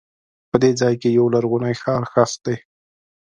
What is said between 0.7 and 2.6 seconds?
ځای کې یو لرغونی ښار ښخ دی.